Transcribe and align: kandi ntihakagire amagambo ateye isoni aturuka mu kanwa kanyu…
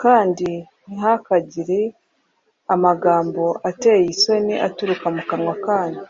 kandi 0.00 0.48
ntihakagire 0.84 1.80
amagambo 2.74 3.44
ateye 3.68 4.04
isoni 4.14 4.54
aturuka 4.66 5.06
mu 5.14 5.22
kanwa 5.28 5.54
kanyu… 5.64 6.02